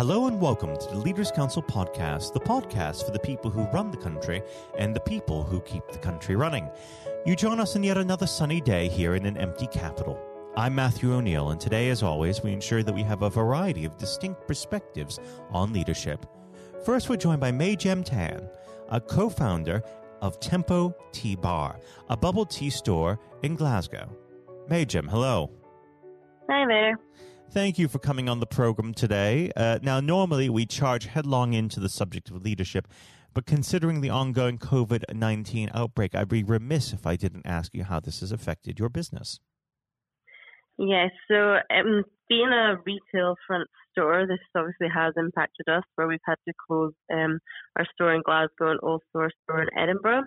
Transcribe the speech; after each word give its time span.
Hello 0.00 0.28
and 0.28 0.40
welcome 0.40 0.74
to 0.78 0.88
the 0.88 0.96
Leaders 0.96 1.30
Council 1.30 1.62
podcast, 1.62 2.32
the 2.32 2.40
podcast 2.40 3.04
for 3.04 3.10
the 3.10 3.18
people 3.18 3.50
who 3.50 3.64
run 3.64 3.90
the 3.90 3.98
country 3.98 4.40
and 4.78 4.96
the 4.96 5.00
people 5.00 5.44
who 5.44 5.60
keep 5.60 5.86
the 5.88 5.98
country 5.98 6.36
running. 6.36 6.70
You 7.26 7.36
join 7.36 7.60
us 7.60 7.76
on 7.76 7.82
yet 7.82 7.98
another 7.98 8.26
sunny 8.26 8.62
day 8.62 8.88
here 8.88 9.14
in 9.14 9.26
an 9.26 9.36
empty 9.36 9.66
capital. 9.66 10.18
I'm 10.56 10.74
Matthew 10.74 11.12
O'Neill, 11.12 11.50
and 11.50 11.60
today, 11.60 11.90
as 11.90 12.02
always, 12.02 12.42
we 12.42 12.54
ensure 12.54 12.82
that 12.82 12.94
we 12.94 13.02
have 13.02 13.20
a 13.20 13.28
variety 13.28 13.84
of 13.84 13.98
distinct 13.98 14.48
perspectives 14.48 15.20
on 15.50 15.74
leadership. 15.74 16.24
First, 16.82 17.10
we're 17.10 17.16
joined 17.16 17.42
by 17.42 17.52
MayGem 17.52 18.02
Tan, 18.02 18.48
a 18.88 19.02
co 19.02 19.28
founder 19.28 19.82
of 20.22 20.40
Tempo 20.40 20.96
Tea 21.12 21.36
Bar, 21.36 21.78
a 22.08 22.16
bubble 22.16 22.46
tea 22.46 22.70
store 22.70 23.20
in 23.42 23.54
Glasgow. 23.54 24.08
MayGem, 24.70 25.10
hello. 25.10 25.50
Hi 26.48 26.66
there. 26.66 26.98
Thank 27.52 27.80
you 27.80 27.88
for 27.88 27.98
coming 27.98 28.28
on 28.28 28.38
the 28.38 28.46
program 28.46 28.94
today. 28.94 29.50
Uh, 29.56 29.80
now, 29.82 29.98
normally 29.98 30.48
we 30.48 30.66
charge 30.66 31.06
headlong 31.06 31.52
into 31.52 31.80
the 31.80 31.88
subject 31.88 32.30
of 32.30 32.44
leadership, 32.44 32.86
but 33.34 33.44
considering 33.44 34.02
the 34.02 34.08
ongoing 34.08 34.56
COVID 34.56 35.02
19 35.12 35.68
outbreak, 35.74 36.14
I'd 36.14 36.28
be 36.28 36.44
remiss 36.44 36.92
if 36.92 37.08
I 37.08 37.16
didn't 37.16 37.44
ask 37.44 37.74
you 37.74 37.82
how 37.82 37.98
this 37.98 38.20
has 38.20 38.30
affected 38.30 38.78
your 38.78 38.88
business. 38.88 39.40
Yes, 40.78 41.10
so 41.28 41.56
um, 41.74 42.04
being 42.28 42.50
a 42.50 42.76
retail 42.86 43.34
front 43.48 43.68
store, 43.90 44.28
this 44.28 44.38
obviously 44.54 44.86
has 44.94 45.14
impacted 45.16 45.68
us 45.68 45.82
where 45.96 46.06
we've 46.06 46.20
had 46.24 46.38
to 46.46 46.54
close 46.68 46.92
um, 47.12 47.40
our 47.76 47.86
store 47.94 48.14
in 48.14 48.22
Glasgow 48.24 48.70
and 48.70 48.78
also 48.78 49.02
our 49.16 49.30
store 49.42 49.62
in 49.62 49.68
Edinburgh. 49.76 50.22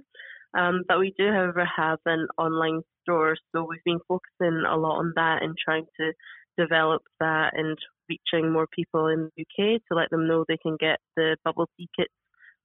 Um, 0.56 0.84
but 0.90 1.00
we 1.00 1.14
do, 1.18 1.32
however, 1.32 1.66
have 1.78 2.00
an 2.06 2.28
online 2.38 2.82
store, 3.02 3.38
so 3.56 3.66
we've 3.68 3.84
been 3.86 4.02
focusing 4.10 4.64
a 4.70 4.78
lot 4.78 5.00
on 5.00 5.14
that 5.16 5.42
and 5.42 5.56
trying 5.58 5.86
to 6.02 6.12
develop 6.58 7.02
that 7.20 7.52
and 7.54 7.78
reaching 8.10 8.52
more 8.52 8.68
people 8.68 9.08
in 9.08 9.30
the 9.36 9.44
UK 9.44 9.82
to 9.88 9.96
let 9.96 10.10
them 10.10 10.28
know 10.28 10.46
they 10.48 10.58
can 10.58 10.78
get 10.80 11.00
the 11.16 11.38
bubble 11.44 11.70
tea 11.78 11.90
kits 11.96 12.14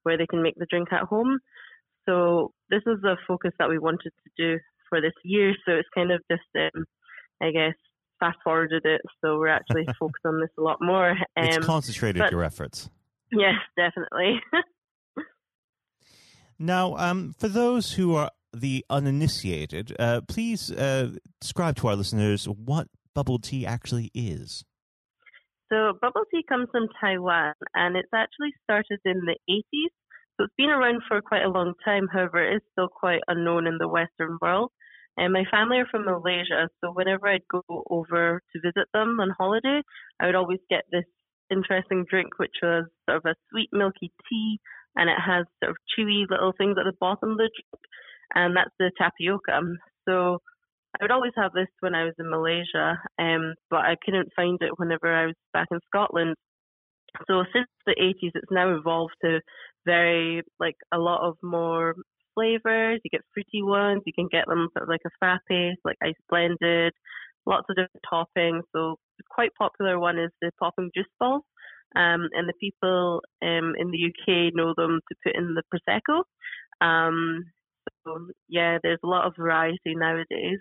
where 0.03 0.17
they 0.17 0.27
can 0.27 0.43
make 0.43 0.57
the 0.57 0.67
drink 0.69 0.89
at 0.93 1.03
home. 1.03 1.39
So 2.09 2.53
this 2.71 2.83
is 2.87 3.03
a 3.05 3.17
focus 3.27 3.53
that 3.59 3.69
we 3.69 3.79
wanted 3.79 4.13
to 4.25 4.31
do 4.37 4.59
for 4.89 5.01
this 5.01 5.13
year. 5.25 5.55
So 5.67 5.73
it's 5.73 5.89
kind 5.95 6.11
of 6.11 6.21
just, 6.31 6.43
um, 6.57 6.85
I 7.43 7.51
guess, 7.51 7.75
fast 8.19 8.39
forwarded 8.43 8.85
it. 8.85 9.01
So 9.21 9.39
we're 9.39 9.49
actually 9.49 9.87
focused 9.99 10.25
on 10.25 10.41
this 10.41 10.51
a 10.59 10.63
lot 10.63 10.79
more. 10.81 11.11
Um, 11.11 11.17
it's 11.37 11.65
concentrated 11.65 12.21
but, 12.21 12.31
your 12.31 12.45
efforts. 12.45 12.89
Yes, 13.31 13.55
definitely. 13.77 14.41
now, 16.59 16.97
um, 16.97 17.35
for 17.39 17.49
those 17.49 17.93
who 17.93 18.15
are 18.15 18.31
the 18.53 18.85
uninitiated, 18.89 19.95
uh, 19.99 20.23
please 20.27 20.71
uh, 20.71 21.11
describe 21.41 21.77
to 21.77 21.89
our 21.89 21.97
listeners 21.97 22.47
what 22.47 22.89
bubble 23.19 23.41
tea 23.41 23.67
actually 23.67 24.13
is. 24.15 24.65
So, 25.71 25.99
bubble 26.01 26.23
tea 26.31 26.45
comes 26.49 26.69
from 26.71 26.87
Taiwan 27.01 27.55
and 27.75 27.97
it's 27.97 28.15
actually 28.15 28.53
started 28.63 29.01
in 29.05 29.23
the 29.27 29.37
80s. 29.51 29.91
So, 30.37 30.45
it's 30.45 30.55
been 30.57 30.71
around 30.71 31.03
for 31.09 31.21
quite 31.21 31.43
a 31.43 31.49
long 31.49 31.75
time. 31.85 32.07
However, 32.13 32.39
it 32.49 32.59
is 32.59 32.63
still 32.71 32.87
quite 32.87 33.23
unknown 33.27 33.67
in 33.67 33.79
the 33.79 33.89
Western 33.89 34.39
world. 34.41 34.71
And 35.17 35.33
my 35.33 35.43
family 35.51 35.79
are 35.79 35.91
from 35.91 36.05
Malaysia, 36.05 36.69
so 36.81 36.93
whenever 36.93 37.27
I'd 37.27 37.43
go 37.51 37.65
over 37.91 38.41
to 38.53 38.61
visit 38.63 38.87
them 38.95 39.19
on 39.19 39.35
holiday, 39.37 39.83
I 40.21 40.27
would 40.27 40.37
always 40.37 40.61
get 40.71 40.85
this 40.93 41.11
interesting 41.51 42.05
drink, 42.09 42.39
which 42.39 42.55
was 42.63 42.87
sort 43.11 43.17
of 43.17 43.25
a 43.27 43.35
sweet 43.51 43.71
milky 43.73 44.13
tea, 44.31 44.61
and 44.95 45.11
it 45.11 45.19
has 45.19 45.45
sort 45.59 45.71
of 45.71 45.77
chewy 45.91 46.23
little 46.31 46.53
things 46.57 46.77
at 46.79 46.85
the 46.85 46.97
bottom 47.01 47.33
of 47.33 47.39
the 47.39 47.51
drink, 47.51 47.83
and 48.37 48.57
that's 48.57 48.71
the 48.79 48.93
tapioca. 48.97 49.59
So 50.09 50.39
I 51.01 51.05
would 51.05 51.13
always 51.13 51.33
have 51.37 51.53
this 51.53 51.69
when 51.81 51.95
I 51.95 52.05
was 52.05 52.15
in 52.19 52.29
Malaysia, 52.29 52.99
um, 53.19 53.55
but 53.71 53.81
I 53.81 53.97
couldn't 54.05 54.33
find 54.35 54.59
it 54.61 54.79
whenever 54.79 55.13
I 55.15 55.27
was 55.27 55.37
back 55.53 55.69
in 55.71 55.79
Scotland. 55.87 56.35
So 57.27 57.45
since 57.53 57.69
the 57.87 57.95
80s, 57.95 58.33
it's 58.35 58.51
now 58.51 58.75
evolved 58.77 59.15
to 59.25 59.41
very 59.87 60.43
like 60.59 60.75
a 60.93 60.99
lot 60.99 61.27
of 61.27 61.37
more 61.43 61.95
flavors. 62.35 63.01
You 63.05 63.11
get 63.11 63.23
fruity 63.33 63.63
ones. 63.63 64.03
You 64.07 64.13
can 64.13 64.29
get 64.31 64.47
them 64.49 64.69
sort 64.73 64.85
of 64.85 64.89
like 64.89 65.01
a 65.07 65.11
frappe, 65.19 65.77
like 65.85 65.97
ice 66.03 66.15
blended, 66.29 66.93
lots 67.47 67.67
of 67.71 67.77
different 67.77 68.05
toppings. 68.11 68.63
So 68.75 68.97
quite 69.31 69.51
popular 69.57 69.99
one 69.99 70.19
is 70.19 70.31
the 70.41 70.51
popping 70.59 70.91
juice 70.95 71.07
balls. 71.21 71.43
Um, 71.97 72.29
and 72.35 72.47
the 72.47 72.53
people 72.61 73.23
um, 73.43 73.73
in 73.79 73.91
the 73.91 74.11
UK 74.11 74.53
know 74.55 74.75
them 74.77 75.01
to 75.09 75.17
put 75.25 75.37
in 75.37 75.55
the 75.55 75.63
prosecco. 75.73 76.23
Um, 76.85 77.45
so 78.05 78.29
yeah, 78.49 78.79
there's 78.83 79.01
a 79.03 79.07
lot 79.07 79.27
of 79.27 79.35
variety 79.39 79.95
nowadays. 79.95 80.59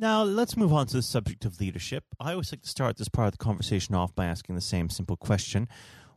Now, 0.00 0.22
let's 0.22 0.56
move 0.56 0.72
on 0.72 0.86
to 0.88 0.96
the 0.96 1.02
subject 1.02 1.44
of 1.44 1.60
leadership. 1.60 2.04
I 2.20 2.30
always 2.30 2.52
like 2.52 2.62
to 2.62 2.68
start 2.68 2.98
this 2.98 3.08
part 3.08 3.26
of 3.26 3.32
the 3.32 3.44
conversation 3.44 3.96
off 3.96 4.14
by 4.14 4.26
asking 4.26 4.54
the 4.54 4.60
same 4.60 4.90
simple 4.90 5.16
question 5.16 5.66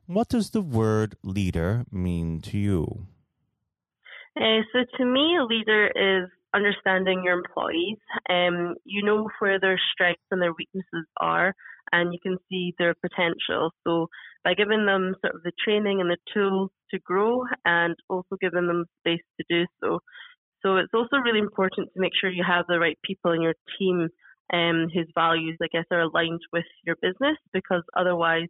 What 0.06 0.30
does 0.30 0.52
the 0.52 0.62
word 0.62 1.16
leader 1.24 1.86
mean 1.92 2.42
to 2.42 2.60
you? 2.60 3.08
Uh, 4.38 4.62
so, 4.72 4.86
to 4.98 5.06
me, 5.06 5.36
a 5.36 5.46
leader 5.46 5.88
is 5.88 6.30
understanding 6.54 7.24
your 7.26 7.34
employees. 7.34 7.98
Um, 8.30 8.76
you 8.86 9.04
know 9.04 9.28
where 9.40 9.60
their 9.60 9.80
strengths 9.94 10.22
and 10.30 10.40
their 10.40 10.54
weaknesses 10.54 11.08
are, 11.20 11.56
and 11.92 12.14
you 12.14 12.20
can 12.22 12.38
see 12.50 12.76
their 12.78 12.94
potential. 12.94 13.72
So, 13.84 14.10
by 14.44 14.54
giving 14.54 14.86
them 14.86 15.16
sort 15.22 15.34
of 15.34 15.42
the 15.42 15.54
training 15.66 16.02
and 16.02 16.12
the 16.12 16.18
tools 16.32 16.70
to 16.92 17.00
grow, 17.00 17.46
and 17.66 17.96
also 18.12 18.38
giving 18.40 18.68
them 18.68 18.86
space 19.00 19.26
to 19.40 19.46
do 19.50 19.66
so, 19.82 20.02
so 20.64 20.78
it's 20.78 20.94
also 20.94 21.18
really 21.18 21.40
important 21.40 21.90
to 21.94 22.00
make 22.00 22.14
sure 22.20 22.30
you 22.30 22.44
have 22.48 22.66
the 22.68 22.80
right 22.80 22.98
people 23.04 23.32
in 23.32 23.42
your 23.42 23.56
team 23.80 24.10
um, 24.54 24.88
whose 24.94 25.10
values, 25.16 25.58
I 25.62 25.68
guess, 25.72 25.86
are 25.92 26.02
aligned 26.02 26.42
with 26.52 26.66
your 26.86 26.96
business 27.02 27.38
because 27.54 27.84
otherwise, 27.98 28.48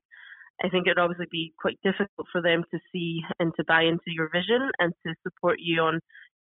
I 0.64 0.70
think 0.70 0.88
it'd 0.88 1.00
obviously 1.00 1.28
be 1.32 1.54
quite 1.60 1.80
difficult 1.84 2.28
for 2.32 2.42
them 2.42 2.64
to 2.72 2.80
see 2.92 3.22
and 3.40 3.52
to 3.56 3.64
buy 3.68 3.84
into 3.84 4.08
your 4.08 4.30
vision 4.32 4.70
and 4.80 4.94
to 5.06 5.14
support 5.24 5.58
you 5.60 5.82
on, 5.82 6.00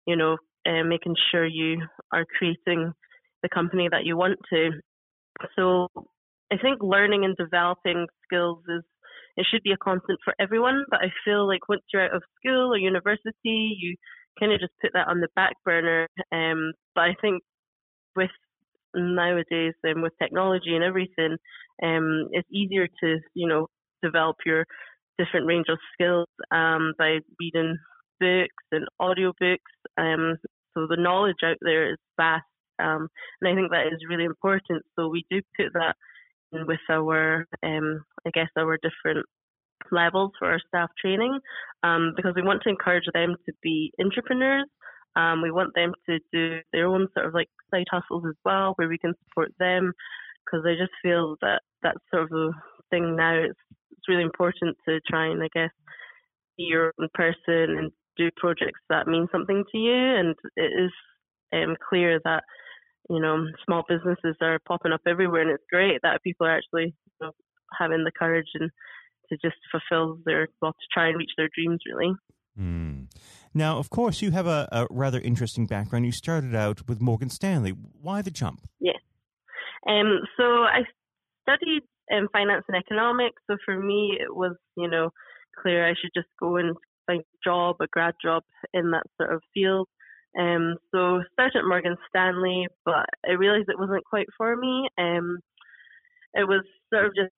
you 0.07 0.17
know, 0.17 0.39
uh, 0.67 0.83
making 0.85 1.15
sure 1.31 1.47
you 1.47 1.83
are 2.13 2.25
creating 2.39 2.93
the 3.43 3.49
company 3.49 3.89
that 3.91 4.05
you 4.05 4.17
want 4.17 4.39
to. 4.53 4.71
So 5.55 5.89
I 6.53 6.57
think 6.57 6.83
learning 6.83 7.25
and 7.25 7.37
developing 7.37 8.07
skills 8.25 8.63
is 8.69 8.83
it 9.37 9.47
should 9.49 9.63
be 9.63 9.73
a 9.73 9.77
constant 9.77 10.19
for 10.25 10.35
everyone. 10.41 10.85
But 10.91 11.01
I 11.01 11.13
feel 11.25 11.47
like 11.47 11.69
once 11.69 11.83
you're 11.93 12.05
out 12.05 12.15
of 12.15 12.23
school 12.39 12.73
or 12.73 12.79
university, 12.79 13.77
you 13.79 13.95
kind 14.39 14.53
of 14.53 14.61
just 14.61 14.73
put 14.81 14.93
that 14.95 15.09
on 15.09 15.21
the 15.21 15.29
back 15.37 15.53
burner. 15.65 16.09
Um, 16.33 16.73
but 16.95 17.03
I 17.03 17.15
think 17.21 17.43
with 18.17 18.31
nowadays 18.95 19.75
and 19.83 19.97
um, 19.97 20.03
with 20.03 20.13
technology 20.21 20.75
and 20.75 20.85
everything, 20.85 21.37
um, 21.83 22.29
it's 22.33 22.49
easier 22.53 22.89
to 23.03 23.19
you 23.35 23.49
know 23.49 23.69
develop 24.03 24.37
your 24.47 24.65
different 25.19 25.47
range 25.47 25.67
of 25.69 25.79
skills 25.95 26.29
um, 26.51 26.93
by 26.99 27.19
reading 27.41 27.77
books 28.21 28.65
and 28.73 28.87
audiobooks. 29.01 29.59
Um, 29.97 30.37
so 30.75 30.87
the 30.89 30.97
knowledge 30.97 31.43
out 31.45 31.57
there 31.61 31.93
is 31.93 31.99
vast, 32.17 32.45
um, 32.79 33.09
and 33.41 33.51
I 33.51 33.55
think 33.55 33.71
that 33.71 33.89
is 33.89 34.07
really 34.09 34.25
important. 34.25 34.85
So 34.97 35.09
we 35.09 35.25
do 35.31 35.41
put 35.57 35.73
that 35.75 35.97
with 36.53 36.81
our, 36.91 37.47
um, 37.63 38.05
I 38.27 38.31
guess, 38.33 38.49
our 38.57 38.79
different 38.79 39.27
levels 39.91 40.33
for 40.39 40.51
our 40.51 40.61
staff 40.69 40.91
training 41.01 41.39
um, 41.83 42.13
because 42.17 42.33
we 42.35 42.43
want 42.43 42.63
to 42.63 42.69
encourage 42.69 43.07
them 43.15 43.37
to 43.47 43.53
be 43.63 43.93
entrepreneurs. 44.01 44.67
Um, 45.17 45.43
we 45.43 45.51
want 45.51 45.75
them 45.75 45.93
to 46.09 46.19
do 46.33 46.61
their 46.73 46.87
own 46.87 47.09
sort 47.15 47.27
of 47.27 47.35
like 47.35 47.49
side 47.71 47.87
hustles 47.91 48.25
as 48.29 48.37
well, 48.45 48.75
where 48.77 48.89
we 48.89 48.99
can 48.99 49.15
support 49.25 49.53
them. 49.59 49.93
Because 50.45 50.65
I 50.67 50.75
just 50.81 50.93
feel 51.03 51.37
that 51.43 51.63
that's 51.83 51.99
sort 52.13 52.33
of 52.33 52.55
thing 52.91 53.17
now. 53.17 53.35
It's 53.35 53.59
it's 53.91 54.09
really 54.09 54.23
important 54.23 54.77
to 54.89 55.01
try 55.09 55.27
and 55.27 55.43
I 55.43 55.49
guess 55.53 55.71
be 56.57 56.65
your 56.65 56.93
own 57.01 57.09
person 57.15 57.77
and 57.79 57.93
do 58.17 58.31
projects 58.37 58.81
that 58.91 59.07
mean 59.07 59.27
something 59.33 59.65
to 59.73 59.79
you. 59.79 59.95
And 59.95 60.35
it 60.57 60.73
is 60.85 60.93
um, 61.53 61.77
clear 61.89 62.21
that 62.25 62.45
you 63.11 63.21
know 63.21 63.45
small 63.65 63.83
businesses 63.89 64.37
are 64.41 64.59
popping 64.67 64.93
up 64.93 65.03
everywhere, 65.07 65.43
and 65.43 65.51
it's 65.51 65.65
great 65.71 66.01
that 66.03 66.23
people 66.23 66.47
are 66.47 66.57
actually 66.57 66.95
you 67.21 67.27
know, 67.27 67.33
having 67.79 68.05
the 68.05 68.13
courage 68.17 68.49
and 68.55 68.71
to 69.31 69.37
just 69.37 69.57
fulfill 69.71 70.19
their, 70.25 70.49
well, 70.61 70.73
to 70.73 70.87
try 70.93 71.09
and 71.09 71.19
reach 71.19 71.31
their 71.37 71.49
dreams, 71.55 71.81
really. 71.87 72.15
Mm. 72.59 73.07
Now, 73.55 73.79
of 73.79 73.91
course, 73.91 74.21
you 74.21 74.31
have 74.33 74.47
a, 74.47 74.69
a, 74.73 74.87
rather 74.91 75.21
interesting 75.21 75.67
background. 75.67 76.07
You 76.07 76.13
started 76.13 76.55
out 76.55 76.89
with 76.89 77.01
Morgan 77.01 77.31
Stanley. 77.31 77.71
Why 77.71 78.23
the 78.23 78.31
jump? 78.31 78.67
Yes. 78.81 79.01
Um, 79.89 80.21
so 80.37 80.45
I 80.45 80.83
studied 81.43 81.83
um, 82.13 82.29
finance 82.33 82.65
and 82.69 82.77
economics. 82.77 83.41
So 83.49 83.57
for 83.65 83.79
me, 83.79 84.19
it 84.21 84.35
was, 84.35 84.57
you 84.77 84.89
know, 84.89 85.11
clear 85.63 85.89
I 85.89 85.95
should 86.01 86.11
just 86.15 86.29
go 86.39 86.57
and 86.57 86.77
find 87.07 87.21
a 87.21 87.49
job, 87.49 87.77
a 87.81 87.87
grad 87.87 88.15
job 88.23 88.43
in 88.73 88.91
that 88.91 89.05
sort 89.17 89.33
of 89.33 89.43
field. 89.55 89.89
Um, 90.39 90.77
so 90.93 91.23
started 91.33 91.59
at 91.59 91.69
Morgan 91.69 91.97
Stanley, 92.09 92.67
but 92.85 93.07
I 93.27 93.33
realized 93.33 93.69
it 93.69 93.79
wasn't 93.79 94.05
quite 94.05 94.27
for 94.37 94.55
me. 94.57 94.89
Um, 94.99 95.39
it 96.35 96.47
was 96.47 96.65
sort 96.93 97.07
of 97.07 97.15
just 97.15 97.33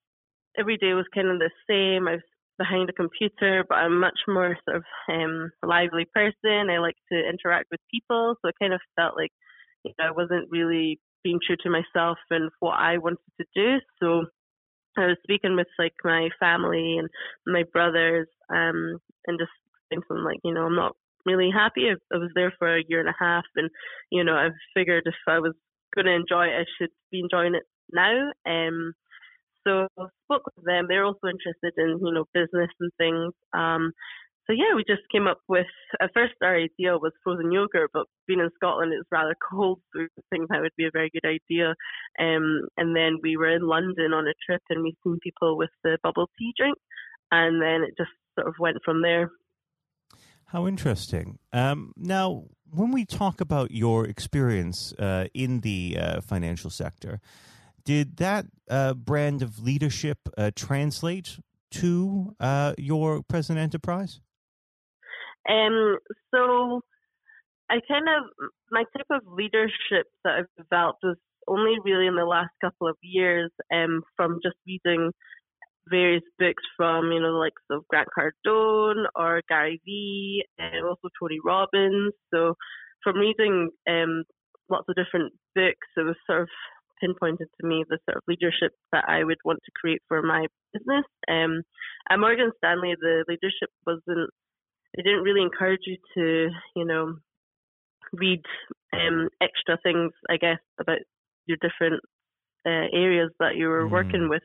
every 0.58 0.76
day 0.76 0.94
was 0.94 1.06
kind 1.14 1.28
of 1.28 1.38
the 1.38 1.50
same. 1.68 2.08
I 2.08 2.12
was 2.12 2.22
behind 2.58 2.90
a 2.90 2.92
computer, 2.92 3.64
but 3.68 3.76
I'm 3.76 3.98
much 4.00 4.18
more 4.28 4.56
sort 4.64 4.78
of 4.78 4.84
um, 5.08 5.50
lively 5.62 6.06
person. 6.14 6.70
I 6.70 6.78
like 6.78 6.96
to 7.12 7.18
interact 7.18 7.68
with 7.70 7.80
people, 7.90 8.36
so 8.40 8.48
I 8.48 8.52
kind 8.60 8.74
of 8.74 8.80
felt 8.96 9.16
like 9.16 9.32
you 9.84 9.92
know 9.98 10.06
I 10.06 10.10
wasn't 10.10 10.48
really 10.50 11.00
being 11.24 11.38
true 11.44 11.56
to 11.62 11.70
myself 11.70 12.18
and 12.30 12.50
what 12.60 12.78
I 12.78 12.98
wanted 12.98 13.18
to 13.40 13.46
do. 13.54 13.78
So 14.02 14.26
I 14.98 15.06
was 15.06 15.16
speaking 15.22 15.56
with 15.56 15.68
like 15.78 15.94
my 16.04 16.28
family 16.38 16.98
and 16.98 17.08
my 17.46 17.64
brothers, 17.72 18.28
um, 18.50 18.98
and 19.26 19.38
just 19.38 19.52
thinking 19.88 20.24
like, 20.24 20.38
you 20.44 20.52
know, 20.54 20.66
I'm 20.66 20.76
not 20.76 20.96
really 21.26 21.50
happy. 21.52 21.88
I, 21.88 22.14
I 22.14 22.18
was 22.18 22.30
there 22.34 22.52
for 22.58 22.76
a 22.76 22.84
year 22.88 23.00
and 23.00 23.08
a 23.08 23.14
half, 23.18 23.44
and 23.56 23.70
you 24.10 24.24
know, 24.24 24.34
I 24.34 24.48
figured 24.74 25.04
if 25.06 25.14
I 25.28 25.38
was 25.38 25.54
going 25.94 26.06
to 26.06 26.12
enjoy 26.12 26.46
it, 26.46 26.60
I 26.60 26.64
should 26.78 26.90
be 27.10 27.20
enjoying 27.20 27.54
it 27.54 27.64
now. 27.92 28.30
Um, 28.46 28.94
so 29.66 29.88
spoke 30.24 30.42
with 30.56 30.64
them. 30.64 30.86
They're 30.88 31.04
also 31.04 31.28
interested 31.28 31.74
in 31.76 31.98
you 32.02 32.12
know 32.12 32.24
business 32.32 32.70
and 32.80 32.90
things. 32.98 33.32
Um, 33.52 33.92
so 34.46 34.54
yeah, 34.54 34.74
we 34.74 34.82
just 34.82 35.02
came 35.12 35.28
up 35.28 35.38
with 35.48 35.66
at 36.00 36.10
first 36.12 36.34
our 36.42 36.56
idea 36.56 36.98
was 36.98 37.12
frozen 37.22 37.52
yogurt, 37.52 37.90
but 37.92 38.06
being 38.26 38.40
in 38.40 38.50
Scotland 38.56 38.92
it's 38.92 39.08
rather 39.12 39.36
cold, 39.50 39.80
so 39.94 40.02
I 40.02 40.22
think 40.30 40.48
that 40.48 40.60
would 40.60 40.74
be 40.76 40.86
a 40.86 40.90
very 40.92 41.10
good 41.10 41.24
idea. 41.24 41.74
Um, 42.18 42.66
and 42.76 42.96
then 42.96 43.18
we 43.22 43.36
were 43.36 43.50
in 43.54 43.62
London 43.62 44.12
on 44.12 44.26
a 44.26 44.34
trip 44.44 44.62
and 44.70 44.82
we 44.82 44.96
seen 45.04 45.18
people 45.22 45.56
with 45.56 45.70
the 45.84 45.98
bubble 46.02 46.28
tea 46.38 46.52
drink, 46.56 46.76
and 47.30 47.62
then 47.62 47.82
it 47.82 47.94
just 47.96 48.10
sort 48.36 48.48
of 48.48 48.54
went 48.58 48.78
from 48.84 49.02
there. 49.02 49.30
How 50.46 50.66
interesting. 50.66 51.38
Um, 51.52 51.92
now, 51.96 52.46
when 52.72 52.90
we 52.90 53.04
talk 53.04 53.40
about 53.40 53.70
your 53.70 54.04
experience 54.04 54.92
uh, 54.98 55.26
in 55.32 55.60
the 55.60 55.96
uh, 55.96 56.20
financial 56.22 56.70
sector, 56.70 57.20
did 57.84 58.16
that 58.18 58.46
uh, 58.68 58.94
brand 58.94 59.42
of 59.42 59.58
leadership 59.60 60.18
uh, 60.36 60.50
translate 60.54 61.38
to 61.72 62.34
uh, 62.40 62.74
your 62.78 63.22
present 63.22 63.58
enterprise? 63.58 64.20
Um, 65.48 65.98
so 66.32 66.82
I 67.70 67.80
kind 67.88 68.06
of 68.08 68.50
my 68.70 68.84
type 68.96 69.06
of 69.10 69.22
leadership 69.26 70.06
that 70.24 70.34
I've 70.40 70.64
developed 70.64 71.00
was 71.02 71.16
only 71.48 71.76
really 71.84 72.06
in 72.06 72.16
the 72.16 72.24
last 72.24 72.50
couple 72.60 72.88
of 72.88 72.96
years, 73.02 73.50
um, 73.72 74.02
from 74.16 74.40
just 74.42 74.56
reading 74.66 75.12
various 75.88 76.22
books 76.38 76.62
from 76.76 77.10
you 77.10 77.20
know 77.20 77.32
the 77.32 77.38
likes 77.38 77.62
of 77.70 77.86
Grant 77.88 78.08
Cardone 78.16 79.04
or 79.14 79.42
Gary 79.48 79.80
Vee, 79.84 80.44
and 80.58 80.84
also 80.84 81.08
Tony 81.20 81.38
Robbins. 81.44 82.12
So 82.32 82.54
from 83.02 83.16
reading 83.16 83.70
um, 83.88 84.24
lots 84.68 84.88
of 84.88 84.96
different 84.96 85.32
books, 85.54 85.88
it 85.96 86.02
was 86.02 86.16
sort 86.26 86.42
of 86.42 86.48
pinpointed 87.00 87.48
to 87.60 87.66
me 87.66 87.84
the 87.88 87.98
sort 88.04 88.18
of 88.18 88.22
leadership 88.28 88.72
that 88.92 89.04
I 89.08 89.24
would 89.24 89.38
want 89.44 89.60
to 89.64 89.72
create 89.80 90.02
for 90.08 90.22
my 90.22 90.46
business. 90.72 91.04
Um, 91.28 91.62
at 92.10 92.18
Morgan 92.18 92.52
Stanley, 92.58 92.94
the 93.00 93.24
leadership 93.28 93.70
wasn't, 93.86 94.30
they 94.96 95.02
didn't 95.02 95.22
really 95.22 95.42
encourage 95.42 95.82
you 95.86 95.96
to, 96.14 96.50
you 96.76 96.84
know, 96.84 97.16
read 98.12 98.42
um, 98.92 99.28
extra 99.40 99.78
things, 99.82 100.12
I 100.28 100.36
guess, 100.36 100.58
about 100.80 100.98
your 101.46 101.58
different 101.60 102.02
uh, 102.66 102.86
areas 102.92 103.30
that 103.38 103.56
you 103.56 103.68
were 103.68 103.86
mm. 103.86 103.90
working 103.90 104.28
with 104.28 104.42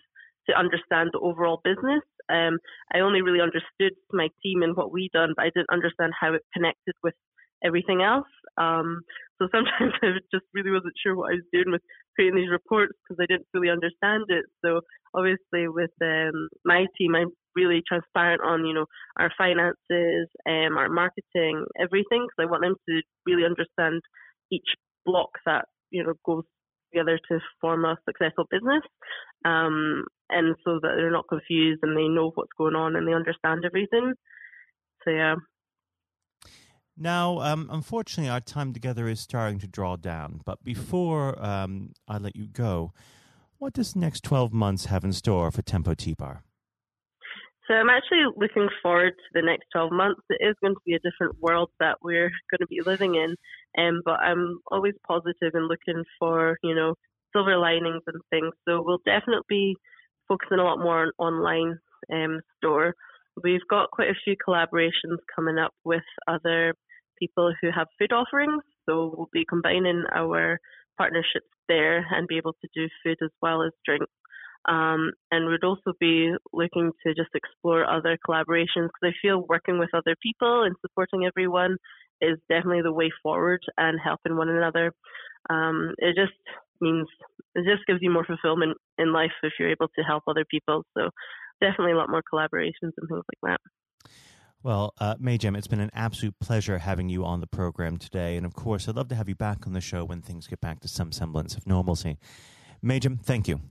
to 0.49 0.57
understand 0.57 1.09
the 1.11 1.19
overall 1.19 1.61
business. 1.63 2.03
Um, 2.29 2.59
I 2.93 2.99
only 2.99 3.21
really 3.21 3.41
understood 3.41 3.97
my 4.11 4.29
team 4.43 4.61
and 4.61 4.75
what 4.75 4.91
we 4.91 5.09
done, 5.13 5.33
but 5.35 5.43
I 5.43 5.51
didn't 5.53 5.71
understand 5.71 6.13
how 6.19 6.33
it 6.33 6.41
connected 6.53 6.93
with 7.03 7.15
everything 7.65 8.01
else. 8.01 8.27
Um, 8.57 9.01
so 9.37 9.47
sometimes 9.51 9.93
I 10.03 10.19
just 10.31 10.45
really 10.53 10.71
wasn't 10.71 10.93
sure 11.01 11.15
what 11.15 11.31
I 11.31 11.35
was 11.35 11.49
doing 11.51 11.71
with 11.71 11.81
creating 12.15 12.39
these 12.39 12.51
reports 12.51 12.93
because 13.03 13.21
I 13.21 13.27
didn't 13.27 13.47
fully 13.51 13.69
understand 13.69 14.25
it. 14.29 14.45
So 14.63 14.81
obviously 15.13 15.67
with 15.67 15.91
um, 16.01 16.49
my 16.63 16.85
team, 16.97 17.15
I'm 17.15 17.31
really 17.55 17.81
transparent 17.87 18.41
on 18.43 18.65
you 18.65 18.73
know 18.73 18.85
our 19.17 19.31
finances, 19.37 20.29
um, 20.47 20.77
our 20.77 20.89
marketing, 20.89 21.65
everything 21.79 22.27
because 22.27 22.39
I 22.39 22.51
want 22.51 22.63
them 22.63 22.75
to 22.87 23.01
really 23.25 23.45
understand 23.45 24.01
each 24.51 24.67
block 25.05 25.29
that 25.45 25.65
you 25.91 26.03
know 26.03 26.13
goes 26.25 26.43
together 26.91 27.19
to 27.29 27.39
form 27.59 27.85
a 27.85 27.97
successful 28.07 28.45
business. 28.49 28.83
Um, 29.43 30.05
and 30.29 30.55
so 30.63 30.79
that 30.81 30.93
they're 30.97 31.11
not 31.11 31.29
confused 31.29 31.81
and 31.83 31.95
they 31.95 32.07
know 32.07 32.31
what's 32.33 32.55
going 32.57 32.75
on 32.75 32.95
and 32.95 33.07
they 33.07 33.13
understand 33.13 33.63
everything. 33.65 34.13
So 35.03 35.11
yeah. 35.11 35.35
Now, 36.97 37.39
um, 37.39 37.69
unfortunately, 37.71 38.29
our 38.29 38.39
time 38.39 38.71
together 38.73 39.07
is 39.07 39.19
starting 39.19 39.59
to 39.59 39.67
draw 39.67 39.97
down. 39.97 40.41
But 40.45 40.63
before 40.63 41.43
um, 41.43 41.91
I 42.07 42.17
let 42.17 42.35
you 42.35 42.47
go, 42.47 42.93
what 43.57 43.73
does 43.73 43.93
the 43.93 43.99
next 43.99 44.23
12 44.23 44.53
months 44.53 44.85
have 44.85 45.03
in 45.03 45.11
store 45.11 45.51
for 45.51 45.61
Tempo 45.61 45.93
Tea 45.93 46.13
Bar? 46.13 46.43
So 47.67 47.73
I'm 47.73 47.89
actually 47.89 48.23
looking 48.37 48.69
forward 48.81 49.13
to 49.17 49.29
the 49.33 49.41
next 49.41 49.65
12 49.73 49.91
months. 49.91 50.21
It 50.29 50.45
is 50.45 50.55
going 50.61 50.75
to 50.75 50.81
be 50.85 50.93
a 50.93 50.99
different 50.99 51.41
world 51.41 51.71
that 51.79 51.97
we're 52.01 52.29
going 52.51 52.59
to 52.59 52.67
be 52.67 52.81
living 52.85 53.15
in, 53.15 53.35
um, 53.77 54.01
but 54.05 54.19
I'm 54.19 54.59
always 54.71 54.93
positive 55.05 55.51
and 55.53 55.67
looking 55.67 56.03
for, 56.19 56.57
you 56.63 56.75
know, 56.75 56.93
silver 57.33 57.57
linings 57.57 58.03
and 58.07 58.21
things. 58.29 58.53
So 58.67 58.83
we'll 58.85 59.01
definitely 59.05 59.45
be 59.49 59.75
focusing 60.27 60.59
a 60.59 60.63
lot 60.63 60.79
more 60.79 61.03
on 61.03 61.11
online 61.17 61.79
um, 62.13 62.39
store. 62.57 62.93
We've 63.43 63.67
got 63.69 63.91
quite 63.91 64.09
a 64.09 64.19
few 64.23 64.35
collaborations 64.37 65.17
coming 65.35 65.57
up 65.57 65.73
with 65.83 66.03
other 66.27 66.73
people 67.19 67.53
who 67.61 67.69
have 67.75 67.87
food 67.99 68.11
offerings. 68.11 68.63
So 68.87 69.13
we'll 69.15 69.29
be 69.33 69.45
combining 69.47 70.03
our 70.13 70.59
partnerships 70.97 71.49
there 71.67 72.05
and 72.11 72.27
be 72.27 72.37
able 72.37 72.53
to 72.53 72.67
do 72.73 72.87
food 73.03 73.17
as 73.23 73.31
well 73.41 73.63
as 73.63 73.71
drink. 73.85 74.03
Um, 74.67 75.11
and 75.31 75.47
we'd 75.47 75.63
also 75.63 75.93
be 75.99 76.33
looking 76.51 76.91
to 77.05 77.13
just 77.13 77.29
explore 77.35 77.87
other 77.87 78.17
collaborations 78.27 78.89
because 78.89 79.03
I 79.03 79.21
feel 79.21 79.45
working 79.47 79.77
with 79.77 79.89
other 79.93 80.15
people 80.23 80.63
and 80.63 80.75
supporting 80.81 81.25
everyone 81.25 81.77
is 82.21 82.39
definitely 82.49 82.81
the 82.81 82.93
way 82.93 83.11
forward 83.21 83.61
and 83.77 83.99
helping 84.03 84.37
one 84.37 84.49
another. 84.49 84.91
Um, 85.49 85.93
it 85.99 86.15
just 86.15 86.33
means 86.81 87.07
it 87.53 87.63
just 87.69 87.85
gives 87.85 87.99
you 88.01 88.09
more 88.09 88.25
fulfillment 88.25 88.77
in 88.97 89.13
life 89.13 89.31
if 89.43 89.53
you're 89.59 89.69
able 89.71 89.87
to 89.95 90.03
help 90.03 90.23
other 90.27 90.45
people. 90.49 90.83
So 90.97 91.09
definitely 91.61 91.93
a 91.93 91.97
lot 91.97 92.09
more 92.09 92.23
collaborations 92.33 92.95
and 92.97 93.07
things 93.07 93.23
like 93.43 93.43
that. 93.43 93.59
Well, 94.65 94.95
uh, 94.99 95.13
MayGem, 95.17 95.55
it's 95.55 95.67
been 95.67 95.79
an 95.79 95.91
absolute 95.93 96.33
pleasure 96.39 96.79
having 96.79 97.07
you 97.07 97.23
on 97.23 97.39
the 97.39 97.45
program 97.45 97.97
today. 97.97 98.35
And 98.35 98.47
of 98.47 98.55
course, 98.55 98.89
I'd 98.89 98.95
love 98.95 99.09
to 99.09 99.15
have 99.15 99.29
you 99.29 99.35
back 99.35 99.67
on 99.67 99.73
the 99.73 99.79
show 99.79 100.03
when 100.03 100.23
things 100.23 100.47
get 100.47 100.59
back 100.59 100.79
to 100.79 100.87
some 100.87 101.11
semblance 101.11 101.55
of 101.55 101.67
normalcy. 101.67 102.17
MayGem, 102.83 103.21
thank 103.21 103.47
you. 103.47 103.61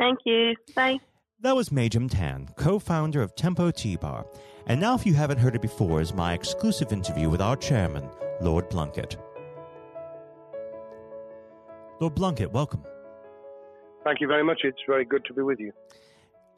Thank 0.00 0.18
you. 0.26 0.56
Bye. 0.74 0.98
That 1.42 1.54
was 1.54 1.68
MayGem 1.68 2.10
Tan, 2.10 2.48
co 2.56 2.80
founder 2.80 3.22
of 3.22 3.36
Tempo 3.36 3.70
Tea 3.70 3.94
Bar. 3.94 4.26
And 4.66 4.80
now, 4.80 4.96
if 4.96 5.06
you 5.06 5.14
haven't 5.14 5.38
heard 5.38 5.54
it 5.54 5.62
before, 5.62 6.00
is 6.00 6.12
my 6.12 6.34
exclusive 6.34 6.90
interview 6.90 7.28
with 7.28 7.40
our 7.40 7.54
chairman, 7.54 8.10
Lord 8.40 8.68
Blunkett. 8.68 9.14
Lord 12.00 12.16
Blunkett, 12.16 12.50
welcome. 12.50 12.82
Thank 14.02 14.20
you 14.20 14.26
very 14.26 14.42
much. 14.42 14.62
It's 14.64 14.82
very 14.88 15.04
good 15.04 15.24
to 15.26 15.34
be 15.34 15.42
with 15.42 15.60
you. 15.60 15.72